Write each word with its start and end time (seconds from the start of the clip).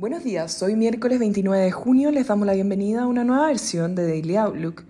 Buenos 0.00 0.24
días, 0.24 0.62
hoy 0.62 0.76
miércoles 0.76 1.18
29 1.18 1.62
de 1.62 1.72
junio 1.72 2.10
les 2.10 2.26
damos 2.26 2.46
la 2.46 2.54
bienvenida 2.54 3.02
a 3.02 3.06
una 3.06 3.22
nueva 3.22 3.48
versión 3.48 3.94
de 3.94 4.08
Daily 4.08 4.36
Outlook. 4.36 4.84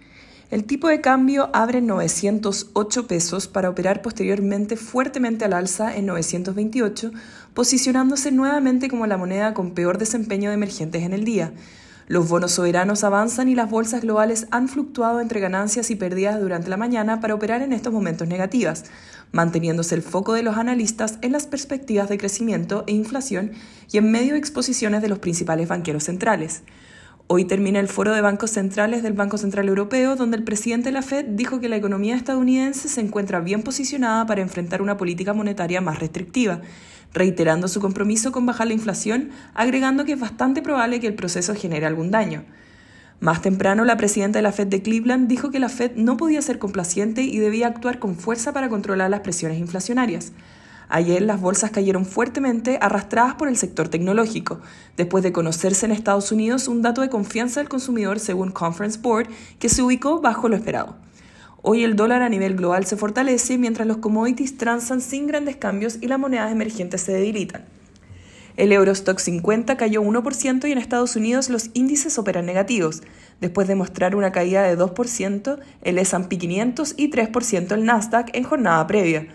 El 0.52 0.67
tipo 0.67 0.86
de 0.86 1.00
cambio 1.00 1.50
abre 1.52 1.79
en 1.79 1.88
908 1.88 3.08
pesos 3.08 3.49
para 3.49 3.70
operar 3.70 4.02
posteriormente 4.02 4.76
fuertemente 4.76 5.44
al 5.44 5.54
alza 5.54 5.96
en 5.96 6.07
928, 6.07 7.10
posicionándose 7.54 8.30
nuevamente 8.30 8.88
como 8.88 9.09
la 9.09 9.16
moneda 9.16 9.52
con 9.52 9.73
peor 9.73 9.98
desempeño 9.98 10.50
de 10.50 10.54
emergentes 10.54 11.02
en 11.02 11.12
el 11.12 11.24
día. 11.24 11.54
Los 12.11 12.29
bonos 12.29 12.50
soberanos 12.50 13.04
avanzan 13.04 13.48
y 13.48 13.54
las 13.54 13.70
bolsas 13.70 14.00
globales 14.00 14.48
han 14.50 14.66
fluctuado 14.68 15.20
entre 15.20 15.38
ganancias 15.38 15.92
y 15.92 15.95
pérdidas 15.95 16.40
durante 16.40 16.68
la 16.68 16.77
mañana 16.77 17.20
para 17.20 17.36
operar 17.36 17.62
en 17.62 17.72
estos 17.72 17.92
momentos 17.92 18.27
negativas, 18.27 18.86
manteniéndose 19.30 19.95
el 19.95 20.02
foco 20.02 20.32
de 20.32 20.42
los 20.42 20.56
analistas 20.56 21.20
en 21.23 21.30
las 21.30 21.46
perspectivas 21.46 22.09
de 22.09 22.18
crecimiento 22.18 22.82
e 22.88 22.95
inflación 22.95 23.52
y 23.92 23.98
en 23.98 24.10
medio 24.10 24.33
de 24.33 24.41
exposiciones 24.41 25.02
de 25.02 25.09
los 25.09 25.20
principales 25.20 25.69
banqueros 25.69 26.02
centrales. 26.02 26.64
Hoy 27.33 27.45
termina 27.45 27.79
el 27.79 27.87
foro 27.87 28.12
de 28.12 28.23
bancos 28.23 28.51
centrales 28.51 29.05
del 29.05 29.12
Banco 29.12 29.39
Central 29.39 29.69
Europeo, 29.69 30.16
donde 30.16 30.37
el 30.37 30.43
presidente 30.43 30.89
de 30.89 30.93
la 30.95 31.02
Fed 31.02 31.25
dijo 31.27 31.61
que 31.61 31.69
la 31.69 31.77
economía 31.77 32.16
estadounidense 32.16 32.89
se 32.89 33.01
encuentra 33.01 33.39
bien 33.39 33.62
posicionada 33.62 34.27
para 34.27 34.41
enfrentar 34.41 34.83
una 34.83 34.97
política 34.97 35.33
monetaria 35.33 35.80
más 35.80 36.01
restrictiva, 36.01 36.61
reiterando 37.15 37.69
su 37.69 37.80
compromiso 37.80 38.33
con 38.33 38.47
bajar 38.47 38.66
la 38.66 38.73
inflación, 38.73 39.30
agregando 39.55 40.05
que 40.05 40.15
es 40.15 40.19
bastante 40.19 40.61
probable 40.61 40.98
que 40.98 41.06
el 41.06 41.15
proceso 41.15 41.55
genere 41.55 41.87
algún 41.87 42.11
daño. 42.11 42.43
Más 43.20 43.42
temprano, 43.42 43.84
la 43.84 43.97
presidenta 43.97 44.41
de 44.41 44.42
la 44.42 44.51
Fed 44.51 44.67
de 44.67 44.83
Cleveland 44.83 45.28
dijo 45.28 45.53
que 45.53 45.61
la 45.61 45.69
Fed 45.69 45.92
no 45.95 46.17
podía 46.17 46.42
ser 46.42 46.59
complaciente 46.59 47.23
y 47.23 47.39
debía 47.39 47.69
actuar 47.69 48.01
con 48.01 48.17
fuerza 48.17 48.53
para 48.53 48.69
controlar 48.69 49.09
las 49.09 49.20
presiones 49.20 49.61
inflacionarias. 49.61 50.33
Ayer 50.92 51.22
las 51.22 51.40
bolsas 51.40 51.70
cayeron 51.70 52.04
fuertemente 52.04 52.76
arrastradas 52.80 53.36
por 53.36 53.46
el 53.46 53.56
sector 53.56 53.88
tecnológico, 53.88 54.60
después 54.96 55.22
de 55.22 55.30
conocerse 55.30 55.86
en 55.86 55.92
Estados 55.92 56.32
Unidos 56.32 56.66
un 56.66 56.82
dato 56.82 57.00
de 57.00 57.08
confianza 57.08 57.60
del 57.60 57.69
consumidor 57.69 58.19
según 58.19 58.50
Conference 58.50 58.98
Board 59.00 59.28
que 59.60 59.69
se 59.69 59.82
ubicó 59.82 60.20
bajo 60.20 60.48
lo 60.48 60.56
esperado. 60.56 60.97
Hoy 61.62 61.84
el 61.84 61.94
dólar 61.94 62.22
a 62.22 62.28
nivel 62.28 62.56
global 62.56 62.86
se 62.86 62.97
fortalece 62.97 63.56
mientras 63.56 63.86
los 63.86 63.98
commodities 63.98 64.58
transan 64.58 65.00
sin 65.00 65.28
grandes 65.28 65.55
cambios 65.55 65.98
y 66.00 66.08
las 66.08 66.19
monedas 66.19 66.50
emergentes 66.50 67.02
se 67.02 67.12
debilitan. 67.12 67.66
El 68.56 68.72
Eurostock 68.72 69.20
50 69.20 69.77
cayó 69.77 70.02
1% 70.02 70.69
y 70.69 70.72
en 70.72 70.78
Estados 70.78 71.14
Unidos 71.14 71.50
los 71.50 71.70
índices 71.72 72.19
operan 72.19 72.47
negativos, 72.47 73.02
después 73.41 73.69
de 73.69 73.77
mostrar 73.77 74.16
una 74.16 74.32
caída 74.32 74.64
de 74.64 74.77
2% 74.77 75.60
el 75.82 75.98
S&P 75.98 76.36
500 76.36 76.94
y 76.97 77.10
3% 77.12 77.72
el 77.72 77.84
Nasdaq 77.84 78.30
en 78.34 78.42
jornada 78.42 78.84
previa. 78.88 79.28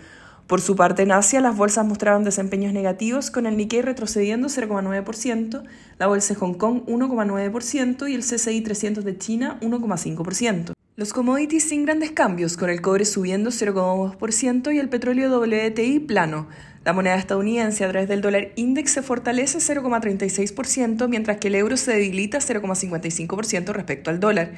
Por 0.46 0.60
su 0.60 0.76
parte, 0.76 1.02
en 1.02 1.10
Asia, 1.10 1.40
las 1.40 1.56
bolsas 1.56 1.84
mostraron 1.84 2.22
desempeños 2.22 2.72
negativos, 2.72 3.32
con 3.32 3.46
el 3.46 3.56
Nikkei 3.56 3.82
retrocediendo 3.82 4.46
0,9%, 4.46 5.64
la 5.98 6.06
bolsa 6.06 6.34
de 6.34 6.40
Hong 6.40 6.54
Kong 6.54 6.82
1,9% 6.86 8.08
y 8.08 8.14
el 8.14 8.22
CCI 8.22 8.60
300 8.60 9.04
de 9.04 9.18
China 9.18 9.58
1,5%. 9.60 10.72
Los 10.94 11.12
commodities 11.12 11.68
sin 11.68 11.84
grandes 11.84 12.12
cambios, 12.12 12.56
con 12.56 12.70
el 12.70 12.80
cobre 12.80 13.04
subiendo 13.04 13.50
0,2% 13.50 14.72
y 14.72 14.78
el 14.78 14.88
petróleo 14.88 15.36
WTI 15.36 15.98
plano. 16.00 16.46
La 16.84 16.92
moneda 16.92 17.16
estadounidense 17.16 17.84
a 17.84 17.88
través 17.88 18.08
del 18.08 18.20
dólar 18.20 18.52
index 18.54 18.92
se 18.92 19.02
fortalece 19.02 19.58
0,36%, 19.58 21.08
mientras 21.08 21.38
que 21.38 21.48
el 21.48 21.56
euro 21.56 21.76
se 21.76 21.90
debilita 21.90 22.38
0,55% 22.38 23.72
respecto 23.72 24.10
al 24.10 24.20
dólar. 24.20 24.52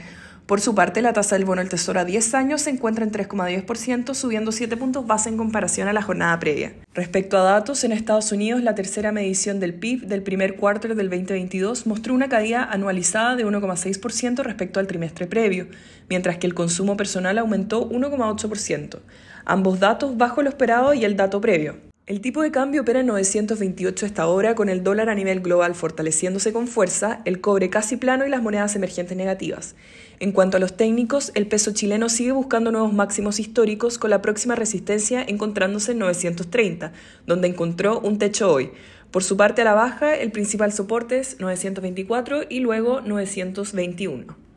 Por 0.48 0.62
su 0.62 0.74
parte, 0.74 1.02
la 1.02 1.12
tasa 1.12 1.36
del 1.36 1.44
bono 1.44 1.60
del 1.60 1.68
Tesoro 1.68 2.00
a 2.00 2.06
10 2.06 2.32
años 2.32 2.62
se 2.62 2.70
encuentra 2.70 3.04
en 3.04 3.12
3,10%, 3.12 4.14
subiendo 4.14 4.50
7 4.50 4.78
puntos 4.78 5.06
base 5.06 5.28
en 5.28 5.36
comparación 5.36 5.88
a 5.88 5.92
la 5.92 6.00
jornada 6.00 6.40
previa. 6.40 6.72
Respecto 6.94 7.36
a 7.36 7.42
datos, 7.42 7.84
en 7.84 7.92
Estados 7.92 8.32
Unidos, 8.32 8.62
la 8.62 8.74
tercera 8.74 9.12
medición 9.12 9.60
del 9.60 9.74
PIB 9.74 10.06
del 10.06 10.22
primer 10.22 10.56
cuarto 10.56 10.88
del 10.88 10.96
2022 11.10 11.86
mostró 11.86 12.14
una 12.14 12.30
caída 12.30 12.64
anualizada 12.64 13.36
de 13.36 13.44
1,6% 13.44 14.42
respecto 14.42 14.80
al 14.80 14.86
trimestre 14.86 15.27
previo, 15.27 15.66
mientras 16.08 16.39
que 16.39 16.46
el 16.46 16.55
consumo 16.55 16.96
personal 16.96 17.36
aumentó 17.36 17.86
1,8%, 17.86 19.00
ambos 19.44 19.80
datos 19.80 20.17
bajo 20.17 20.40
lo 20.40 20.48
esperado 20.48 20.94
y 20.94 21.05
el 21.05 21.14
dato 21.14 21.42
previo. 21.42 21.87
El 22.08 22.23
tipo 22.23 22.41
de 22.41 22.51
cambio 22.51 22.80
opera 22.80 23.01
en 23.01 23.07
928 23.07 24.07
esta 24.07 24.27
hora, 24.29 24.55
con 24.55 24.70
el 24.70 24.83
dólar 24.83 25.11
a 25.11 25.14
nivel 25.14 25.41
global 25.41 25.74
fortaleciéndose 25.74 26.55
con 26.55 26.67
fuerza, 26.67 27.20
el 27.27 27.42
cobre 27.42 27.69
casi 27.69 27.98
plano 27.98 28.27
y 28.27 28.30
las 28.30 28.41
monedas 28.41 28.74
emergentes 28.77 29.14
negativas. 29.14 29.74
En 30.18 30.33
cuanto 30.33 30.57
a 30.57 30.61
los 30.61 30.74
técnicos, 30.74 31.33
el 31.35 31.47
peso 31.47 31.73
chileno 31.74 32.08
sigue 32.08 32.33
buscando 32.33 32.73
nuevos 32.73 32.95
máximos 32.95 33.39
históricos, 33.39 33.98
con 33.98 34.08
la 34.08 34.23
próxima 34.23 34.55
resistencia 34.55 35.23
encontrándose 35.23 35.92
en 35.92 35.98
930, 35.98 36.95
donde 37.27 37.48
encontró 37.48 38.01
un 38.01 38.17
techo 38.17 38.51
hoy. 38.51 38.70
Por 39.11 39.23
su 39.23 39.36
parte 39.36 39.61
a 39.61 39.67
la 39.67 39.74
baja, 39.74 40.14
el 40.14 40.33
principal 40.33 40.73
soporte 40.73 41.18
es 41.18 41.39
924 41.39 42.45
y 42.48 42.61
luego 42.61 43.02
921. 43.02 44.48